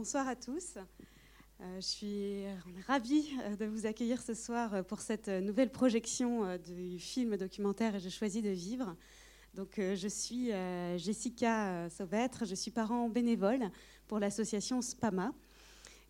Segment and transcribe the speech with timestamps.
[0.00, 0.78] bonsoir à tous.
[1.60, 2.44] Euh, je suis
[2.86, 7.96] ravie euh, de vous accueillir ce soir euh, pour cette nouvelle projection du film documentaire
[7.96, 8.96] Et je choisis de vivre.
[9.52, 10.52] Donc, je suis
[10.96, 13.70] Jessica Saubêtre, je suis parent bénévole
[14.08, 15.34] pour l'association SPAMA.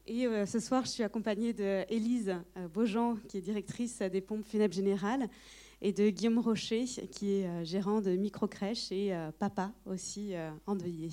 [0.07, 2.36] Et ce soir, je suis accompagnée de Élise
[2.72, 5.29] Beaujean, qui est directrice des pompes funèbres générales,
[5.80, 10.34] et de Guillaume Rocher, qui est gérant de microcrèche et papa aussi
[10.66, 11.09] endeuillé.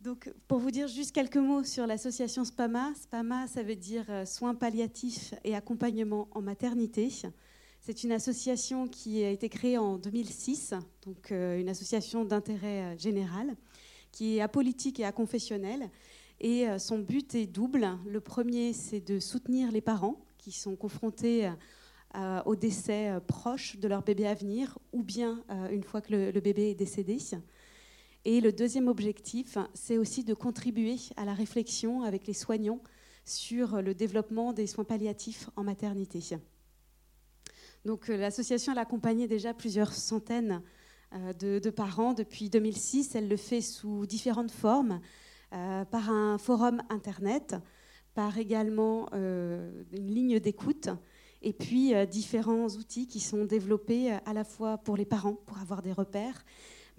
[0.00, 4.24] Donc, pour vous dire juste quelques mots sur l'association SPAMA, SPAMA, ça veut dire euh,
[4.24, 7.10] soins palliatifs et accompagnement en maternité.
[7.80, 12.96] C'est une association qui a été créée en 2006, donc euh, une association d'intérêt euh,
[12.96, 13.56] général,
[14.12, 15.90] qui est apolitique et aconfessionnelle.
[16.40, 17.98] Et son but est double.
[18.06, 21.50] Le premier, c'est de soutenir les parents qui sont confrontés
[22.46, 25.42] au décès proche de leur bébé à venir, ou bien
[25.72, 27.18] une fois que le bébé est décédé.
[28.24, 32.80] Et le deuxième objectif, c'est aussi de contribuer à la réflexion avec les soignants
[33.24, 36.20] sur le développement des soins palliatifs en maternité.
[37.84, 40.62] Donc euh, l'association a accompagné déjà plusieurs centaines
[41.14, 43.14] euh, de, parents depuis 2006.
[43.14, 45.00] Elle le fait sous différentes formes,
[45.52, 47.56] euh, par un forum internet,
[48.14, 50.88] par également une ligne d'écoute,
[51.40, 55.82] et puis différents outils qui sont développés à la fois pour les parents, pour avoir
[55.82, 56.44] des repères,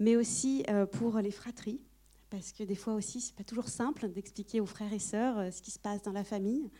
[0.00, 1.80] mais aussi euh, pour les fratries,
[2.30, 5.50] parce que des fois aussi, c'est pas toujours simple d'expliquer aux frères et sœurs euh,
[5.50, 6.70] ce qui se passe dans la famille.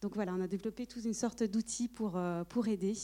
[0.00, 2.94] Donc voilà, on a développé toute une sorte d'outils pour, euh, pour aider.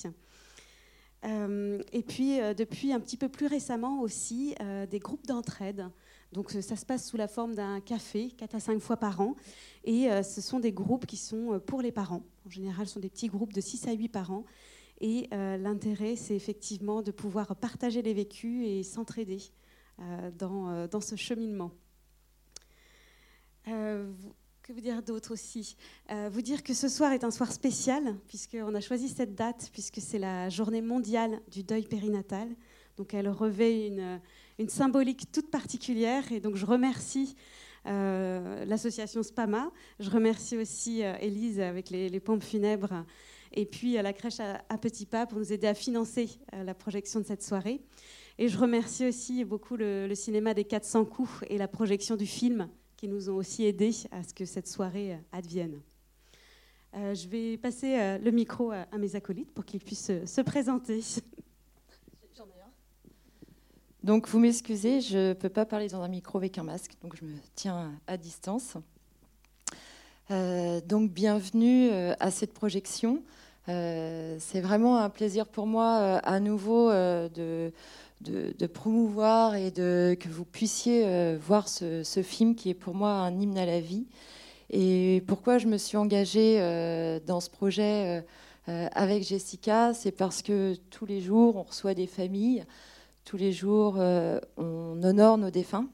[1.24, 4.54] et puis, depuis un petit peu plus récemment aussi,
[4.88, 5.88] des groupes d'entraide.
[6.32, 9.34] Donc, ça se passe sous la forme d'un café, 4 à 5 fois par an.
[9.82, 12.22] Et ce sont des groupes qui sont pour les parents.
[12.46, 14.44] En général, ce sont des petits groupes de 6 à 8 parents
[15.00, 19.42] et euh, l'intérêt, c'est effectivement de pouvoir partager les vécus et s'entraider
[19.98, 21.70] euh, dans, euh, dans, ce cheminement.
[23.64, 25.76] que vous dire d'autre aussi?
[26.30, 30.00] Vous dire que ce soir est un soir spécial, puisqu'on a choisi cette date, puisque
[30.00, 32.48] c'est la journée mondiale du deuil périnatal.
[32.96, 34.20] Donc elle revêt une,
[34.58, 36.32] une symbolique toute particulière.
[36.32, 37.36] Et donc je remercie
[37.84, 39.70] l'association SPAMA.
[40.00, 43.04] Je remercie aussi Élise avec les pompes funèbres
[43.52, 46.74] et puis à la crèche à, petits pas pour nous aider à financer euh, la
[46.74, 47.80] projection de cette soirée.
[48.38, 52.68] Et je remercie aussi beaucoup le, cinéma des 400 coups et la projection du film
[52.96, 55.80] qui nous ont aussi aidés à ce que cette soirée euh, advienne.
[56.94, 61.00] Euh, je vais passer le micro à, mes acolytes pour qu'ils puissent se, présenter.
[64.02, 67.16] Donc vous m'excusez, je ne peux pas parler dans un micro avec un masque, donc
[67.16, 68.76] je me tiens à distance.
[70.84, 73.22] Donc bienvenue à cette projection.
[73.68, 77.72] Euh, c'est vraiment un plaisir pour moi euh, à nouveau euh, de,
[78.20, 83.40] de, promouvoir et de, que vous puissiez voir ce, film qui est pour moi un
[83.40, 84.06] hymne à la vie.
[84.70, 86.58] Et pourquoi je me suis engagée
[87.26, 88.24] dans ce projet
[88.66, 92.64] avec Jessica, c'est parce que tous les jours, on reçoit des familles,
[93.24, 93.96] tous les jours,
[94.56, 95.86] on honore nos défunts.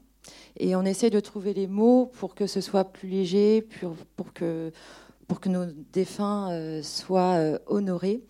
[0.57, 3.67] Et on essaie de trouver les mots pour que ce soit plus léger,
[4.15, 4.71] pour, que
[5.27, 8.21] pour que nos défunts euh, soient euh, honorés.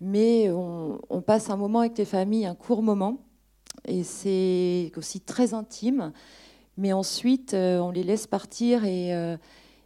[0.00, 3.18] Mais on, passe un moment avec les familles, un court moment,
[3.86, 6.12] et c'est aussi très intime.
[6.78, 9.10] Mais ensuite, euh, on les laisse partir et,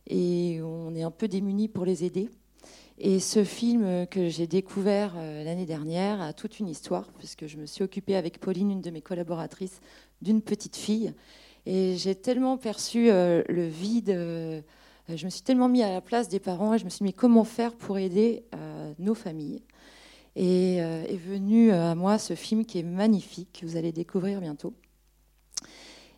[0.07, 2.31] et on est un peu démunis pour les aider.
[2.97, 7.67] Et ce film que j'ai découvert l'année dernière a toute une histoire, puisque je me
[7.67, 9.81] suis occupée avec Pauline, une de mes collaboratrices,
[10.23, 11.13] d'une petite fille.
[11.67, 14.63] Et j'ai tellement perçu le vide
[15.11, 17.05] euh, je me suis tellement mis à la place des parents et je me suis
[17.05, 19.63] mis comment faire pour aider euh, nos familles?
[20.37, 24.41] Et euh, est venu à moi ce film qui est magnifique, que vous allez découvrir
[24.41, 24.75] bientôt.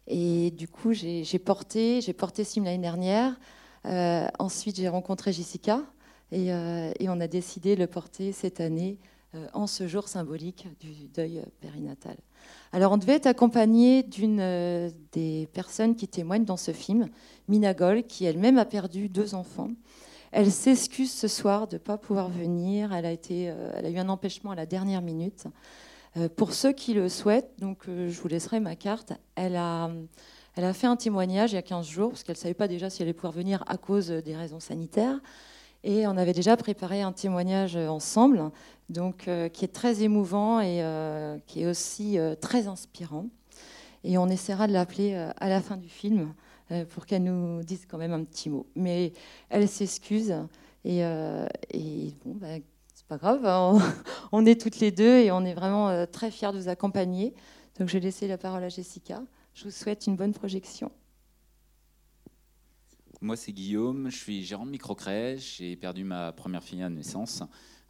[0.07, 3.39] Et du coup, j'ai porté, j'ai porté l'année dernière.
[4.39, 5.83] ensuite, j'ai rencontré Jessica
[6.31, 8.99] et, on a décidé de le porter cette année
[9.53, 12.17] en ce jour symbolique du deuil périnatal.
[12.73, 17.09] Alors, on devait être accompagné d'une euh, des personnes qui témoignent dans ce film,
[17.49, 19.71] Mina Gol, qui elle-même a perdu deux enfants.
[20.33, 22.93] Elle s'excuse ce soir de ne pas pouvoir venir.
[22.93, 25.45] Elle a, été, euh, elle a eu un empêchement à la dernière minute.
[26.17, 29.13] Euh, pour ceux qui le souhaitent, donc je vous laisserai ma carte.
[29.37, 29.91] Elle a,
[30.55, 32.69] elle a fait un témoignage il y a 15 jours, parce qu'elle ne savait pas
[32.69, 35.21] déjà si elle allait pouvoir venir à cause des raisons sanitaires.
[35.89, 38.51] Et on avait déjà préparé un témoignage ensemble
[38.89, 43.27] donc, euh, qui est très émouvant et euh, qui est aussi euh, très inspirant.
[44.03, 46.35] Et on essaiera de l'appeler à la fin du film
[46.91, 48.67] pour qu'elle nous dise quand même un petit mot.
[48.75, 49.13] Mais
[49.49, 50.35] elle s'excuse
[50.85, 51.03] et,
[52.25, 52.59] bon, bah,
[52.95, 53.79] c'est pas grave, hein.
[54.33, 57.35] on, est toutes les deux et on est vraiment très fiers de vous accompagner.
[57.81, 59.23] Donc, je vais laisser la parole à Jessica.
[59.55, 60.93] Je vous souhaite une bonne projection.
[63.21, 67.43] Moi c'est Guillaume, je suis gérant de microcrèche, j'ai perdu ma première fille à naissance.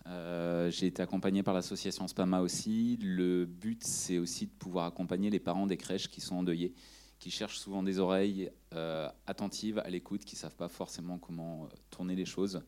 [0.06, 2.96] Euh, j'ai été accompagné par l'association Spama aussi.
[3.02, 6.74] Le but, c'est aussi de pouvoir accompagner les parents des crèches qui sont endeuillés,
[7.18, 11.64] qui cherchent souvent des oreilles euh, attentives, à l'écoute, qui ne savent pas forcément comment
[11.64, 12.62] euh, tourner les choses.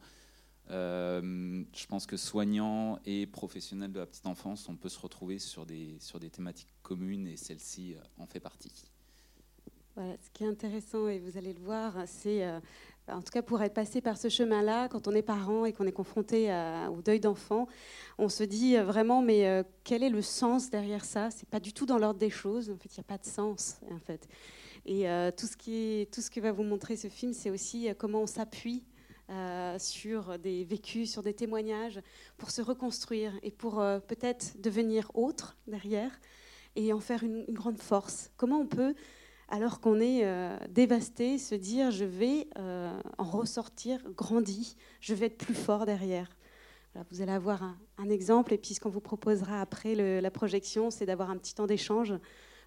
[0.68, 5.64] je pense que soignants et professionnels de la petite enfance, on peut se retrouver sur
[5.64, 8.84] des, sur des thématiques communes et celle-ci en fait partie.
[9.98, 12.46] Voilà, ce qui est intéressant, et vous allez le voir, c'est
[13.08, 15.88] en tout cas pour être passé par ce chemin-là, quand on est parent et qu'on
[15.88, 16.52] est confronté
[16.88, 17.66] au deuil d'enfant,
[18.16, 21.32] on se dit euh, vraiment, mais euh, quel est le sens derrière ça?
[21.32, 22.70] C'est pas du tout dans l'ordre des choses.
[22.70, 23.80] En fait, il n'y a pas de sens.
[23.90, 24.28] En fait,
[24.86, 27.50] et euh, tout ce qui est, tout ce que va vous montrer ce film, c'est
[27.50, 28.84] aussi comment on s'appuie
[29.78, 32.00] sur des vécus, sur des témoignages,
[32.36, 36.20] pour se reconstruire et pour peut-être devenir autre derrière
[36.76, 38.30] et en faire une grande force.
[38.36, 38.94] Comment on peut
[39.48, 45.26] alors qu'on est euh, dévasté, se dire je vais euh, en ressortir grandi, je vais
[45.26, 46.28] être plus fort derrière.
[47.10, 47.62] vous allez avoir
[47.96, 51.54] un, exemple, et puis ce qu'on vous proposera après la projection, c'est d'avoir un petit
[51.54, 52.14] temps d'échange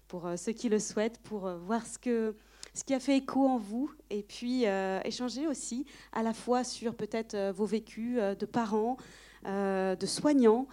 [0.08, 2.34] pour euh, ceux qui le souhaitent, pour voir ce, que,
[2.74, 4.64] ce qui a fait écho en vous, et puis
[5.04, 8.96] échanger aussi à la fois sur peut-être vos vécus de parents,
[9.44, 10.66] de soignants,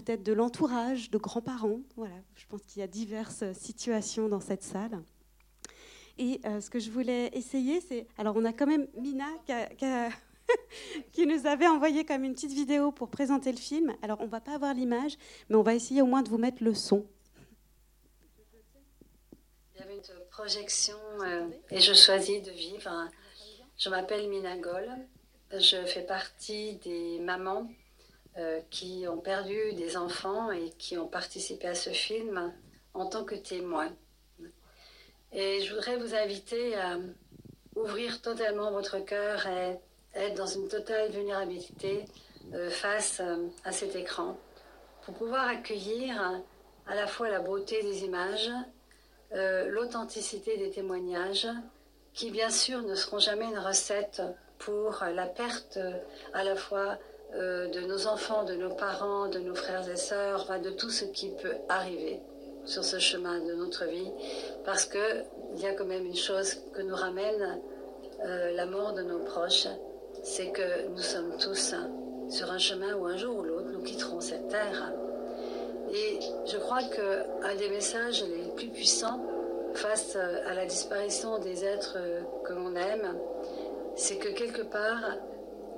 [0.00, 1.80] peut-être de l'entourage, de grands-parents.
[1.96, 5.02] Voilà, je pense qu'il y a diverses situations dans cette salle.
[6.18, 8.06] Et euh, ce que je voulais essayer, c'est...
[8.18, 9.26] Alors, on a quand même Mina
[11.12, 13.94] qui, nous avait envoyé comme une petite vidéo pour présenter le film.
[14.02, 15.16] Alors, on va pas avoir l'image,
[15.48, 17.06] mais on va essayer au moins de vous mettre le son.
[19.74, 22.90] Il y avait une projection euh, et je choisis de vivre.
[23.78, 24.88] Je m'appelle Mina Goll.
[25.52, 27.68] Je fais partie des mamans
[28.38, 32.52] euh, qui ont perdu des enfants et qui ont participé à ce film
[32.92, 33.90] en tant que témoins.
[35.32, 36.98] Et je voudrais vous inviter à
[37.74, 39.78] ouvrir totalement votre cœur et
[40.14, 42.04] être dans une totale vulnérabilité
[42.52, 44.36] euh, face euh, à cet écran
[45.06, 46.42] pour pouvoir accueillir
[46.86, 48.50] à la fois la beauté des images,
[49.32, 51.48] l'authenticité des témoignages,
[52.12, 54.20] qui bien sûr ne seront jamais une recette
[54.58, 55.78] pour la perte
[56.32, 56.98] à la fois
[57.38, 61.04] euh, de nos enfants, de nos parents, de nos frères et sœurs, de tout ce
[61.04, 62.20] qui peut arriver
[62.64, 64.10] sur ce chemin de notre vie,
[64.64, 65.24] parce qu'il
[65.58, 67.60] y a quand même une chose que nous ramène
[68.24, 69.68] euh, la mort de nos proches,
[70.22, 71.74] c'est que nous sommes tous
[72.28, 74.92] sur un chemin où un jour ou l'autre nous quitterons cette terre.
[75.92, 79.20] Et je crois qu'un des messages les plus puissants
[79.74, 81.98] face à la disparition des êtres
[82.44, 83.14] que l'on aime,
[83.94, 85.16] c'est que quelque part,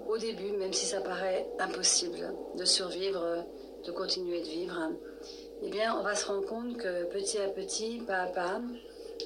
[0.08, 3.44] au début, même si ça paraît impossible de survivre,
[3.84, 4.90] de continuer de vivre,
[5.62, 8.60] eh bien, on va se rendre compte que petit à petit, pas à pas,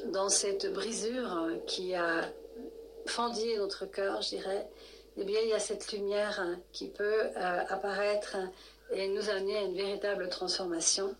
[0.06, 2.22] dans cette brisure qui a
[3.06, 4.68] fendillé notre cœur, je dirais,
[5.16, 8.36] eh bien, il y a cette lumière qui peut euh, apparaître
[8.92, 11.14] et nous amener à une véritable transformation.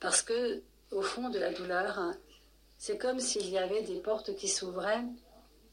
[0.00, 0.62] Parce que,
[0.92, 2.12] au fond de la douleur,
[2.76, 5.04] c'est comme s'il y avait des portes qui s'ouvraient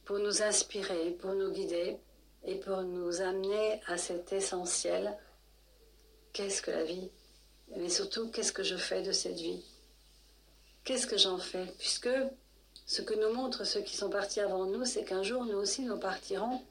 [0.06, 1.98] pour nous inspirer, pour nous guider,
[2.46, 5.18] et pour nous amener à cet essentiel,
[6.32, 7.10] qu'est-ce que la vie?
[7.76, 9.66] Mais surtout, qu'est-ce que je fais de cette vie?
[10.84, 11.66] Qu'est-ce que j'en fais?
[11.80, 12.10] Puisque
[12.86, 15.82] ce que nous montrent ceux qui sont partis avant nous, c'est qu'un jour, nous aussi,
[15.82, 16.62] nous partirons.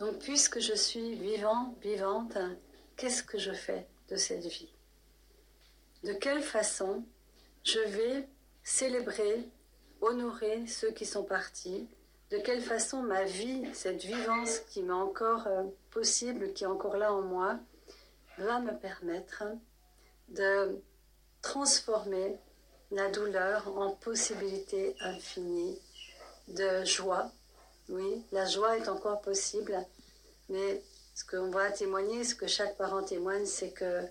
[0.00, 2.38] Donc, puisque je suis vivant, vivante,
[2.96, 4.72] qu'est-ce que je fais de cette vie?
[6.04, 7.04] De quelle façon
[7.64, 8.26] je vais
[8.62, 9.46] célébrer,
[10.00, 11.86] honorer ceux qui sont partis
[12.30, 16.96] de quelle façon ma vie, cette vivance qui m'est encore euh, possible, qui est encore
[16.96, 17.58] là en moi,
[18.36, 19.44] va me permettre
[20.28, 20.80] de
[21.40, 22.38] transformer
[22.90, 25.78] la douleur en possibilité infinie
[26.48, 27.30] de joie.
[27.88, 29.74] Oui, la joie est encore possible,
[30.50, 30.82] mais
[31.14, 34.02] ce qu'on va témoigner, ce que chaque parent témoigne, c'est que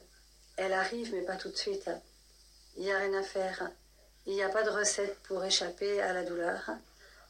[0.57, 1.89] elle arrive, mais pas tout de suite.
[2.75, 3.71] Il n'y a rien à faire.
[4.25, 6.71] Il n'y a pas de recette pour échapper à la douleur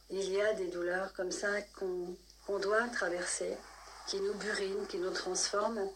[0.10, 3.58] il y a des douleurs comme ça qu'on doit traverser,
[4.08, 5.90] qui nous burinent, qui nous transforment.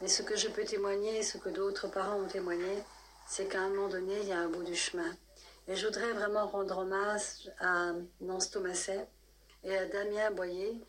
[0.00, 2.82] Mais ce que je peux témoigner, ce que d'autres parents ont témoigné,
[3.26, 5.14] c'est qu'à un moment donné, il y a un bout du chemin.
[5.68, 9.06] Et je voudrais vraiment rendre hommage à Nance Thomaset
[9.62, 10.80] et à Damien Boyer,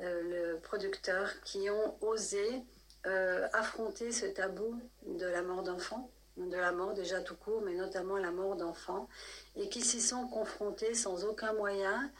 [0.00, 2.62] euh, le producteur, qui ont osé
[3.06, 6.10] euh, affronter ce tabou de la mort d'enfants
[6.48, 9.08] de la mort déjà tout court, mais notamment la mort d'enfants,
[9.56, 12.10] et qui s'y sont confrontés sans aucun moyen,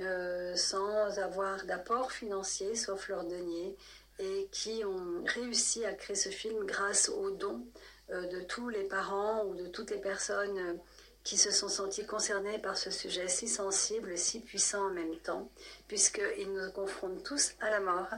[0.00, 3.76] euh, sans avoir d'apport financier, sauf leur denier,
[4.18, 7.64] et qui ont réussi à créer ce film grâce aux dons
[8.10, 10.78] euh, de tous les parents ou de toutes les personnes
[11.24, 15.50] qui se sont sentis concernés par ce sujet si sensible, si puissant en même temps,
[15.86, 18.08] puisqu'il nous confronte tous à la mort,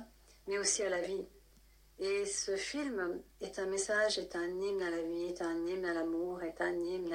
[0.47, 1.25] mais aussi à la vie.
[2.05, 5.85] Et ce film est un message, est un hymne à la vie, est un hymne
[5.85, 7.15] à l'amour, est un hymne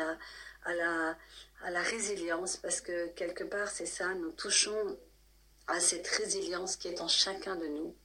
[0.63, 1.17] à, la,
[1.61, 4.97] à la résilience, parce que quelque part, c'est ça, nous touchons
[5.67, 7.97] à cette résilience qui est en chacun de nous.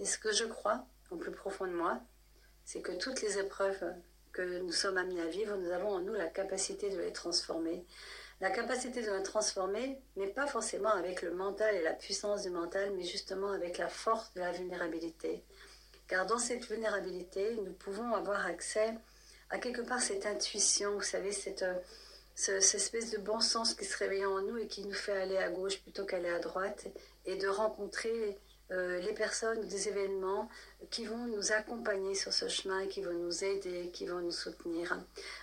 [0.00, 2.00] Et ce que je crois, au plus profond de moi,
[2.64, 3.94] c'est que toutes les épreuves
[4.32, 7.86] que nous sommes amenés à vivre, nous avons en nous la capacité de les transformer.
[8.40, 12.50] La capacité de les transformer, mais pas forcément avec le mental et la puissance du
[12.50, 15.44] mental, mais justement avec la force de la vulnérabilité.
[16.10, 18.94] Car dans cette vulnérabilité, nous pouvons avoir accès
[19.48, 21.64] à quelque part cette intuition, vous savez, cette,
[22.34, 25.38] cette espèce de bon sens qui se réveille en nous et qui nous fait aller
[25.38, 26.88] à gauche plutôt qu'aller à droite,
[27.26, 28.36] et de rencontrer
[28.72, 30.48] euh, les personnes, des événements
[30.90, 34.98] qui vont nous accompagner sur ce chemin, qui vont nous aider, qui vont nous soutenir.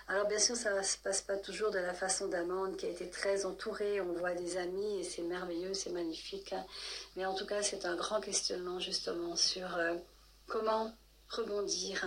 [0.06, 2.90] Alors bien sûr, ça ne se passe pas toujours de la façon d'Amande qui a
[2.90, 6.54] été très entourée, on voit des amis et c'est merveilleux, c'est magnifique.
[7.16, 9.94] Mais en tout cas, c'est un grand questionnement justement sur euh,
[10.48, 10.92] comment
[11.28, 12.04] rebondir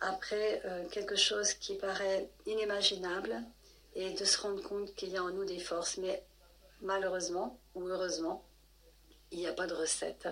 [0.00, 3.42] après euh, quelque chose qui paraît inimaginable
[3.94, 5.96] et de se rendre compte qu'il y a en nous des forces.
[5.98, 6.22] Mais
[6.82, 8.44] malheureusement ou heureusement,
[9.32, 10.28] il n'y a pas de recette.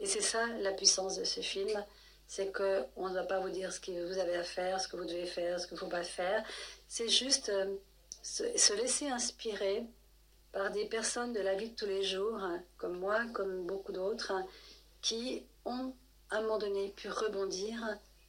[0.00, 1.84] Et c'est ça la puissance de ce film,
[2.26, 4.96] c'est qu'on ne va pas vous dire ce que vous avez à faire, ce que
[4.96, 6.44] vous devez faire, ce qu'il ne faut pas faire.
[6.88, 7.76] C'est juste euh,
[8.22, 9.84] se, laisser inspirer
[10.52, 12.40] par des personnes de la vie de tous les jours,
[12.76, 14.32] comme moi, comme beaucoup d'autres,
[15.00, 15.94] qui ont
[16.32, 17.78] à un moment donné pu rebondir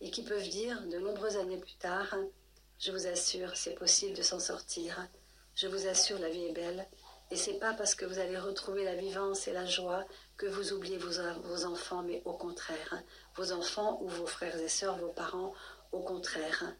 [0.01, 2.13] et qui peuvent dire de nombreuses années plus tard,
[2.77, 5.07] je vous assure, c'est possible de s'en sortir.
[5.55, 6.85] Je vous assure, la vie est belle.
[7.31, 10.05] Et c'est pas parce que vous allez retrouver la vivance et la joie
[10.35, 13.01] que vous oubliez vos, enfants, mais au contraire,
[13.37, 15.53] vos enfants ou vos frères et sœurs, vos parents,
[15.93, 16.75] au contraire.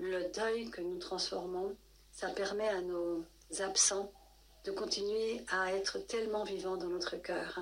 [0.00, 1.76] Le deuil que nous transformons,
[2.10, 3.24] ça permet à nos
[3.60, 4.12] absents
[4.64, 7.60] de continuer à être tellement vivants dans notre cœur.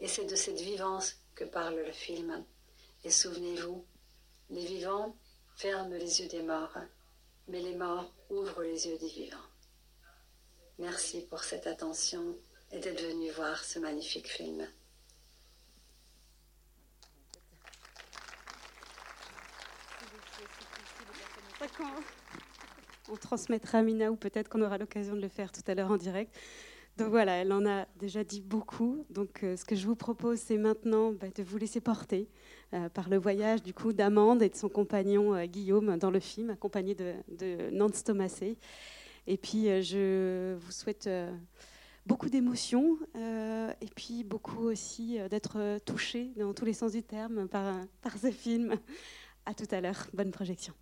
[0.00, 2.44] Et c'est de cette vivance parle le film.
[3.04, 3.84] Et souvenez-vous,
[4.50, 5.16] les vivants
[5.56, 6.78] ferment les yeux des morts,
[7.48, 9.36] mais les morts ouvrent les yeux des vivants.
[10.78, 12.36] Merci pour cette attention
[12.72, 14.66] et d'être venu voir ce magnifique film.
[23.08, 25.96] On transmettra Mina ou peut-être qu'on aura l'occasion de le faire tout à l'heure en
[25.96, 26.34] direct.
[26.96, 29.06] Donc voilà, elle en a déjà dit beaucoup.
[29.10, 32.28] Donc euh, ce que je vous propose, c'est maintenant bah, de vous laisser porter
[32.74, 36.20] euh, par le voyage du coup d'Amande et de son compagnon euh, Guillaume dans le
[36.20, 38.58] film, accompagné de, Nance Thomasé.
[39.26, 41.08] Et puis je vous souhaite
[42.06, 47.76] beaucoup d'émotions et puis beaucoup aussi d'être touché dans tous les sens du terme par,
[48.02, 48.74] par ce film.
[49.46, 50.06] À tout à l'heure.
[50.14, 50.74] Bonne projection.